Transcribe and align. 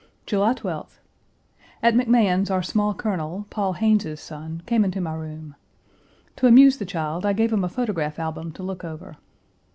July 0.25 0.55
12th. 0.55 0.97
At 1.83 1.93
McMahan's 1.93 2.49
our 2.49 2.63
small 2.63 2.95
colonel, 2.95 3.45
Paul 3.51 3.73
Hayne's 3.73 4.19
son, 4.19 4.63
came 4.65 4.83
into 4.83 4.99
my 4.99 5.13
room. 5.13 5.53
To 6.37 6.47
amuse 6.47 6.77
the 6.77 6.87
child 6.87 7.23
I 7.23 7.33
gave 7.33 7.53
him 7.53 7.63
a 7.63 7.69
photograph 7.69 8.17
album 8.17 8.51
to 8.53 8.63
look 8.63 8.83
over. 8.83 9.17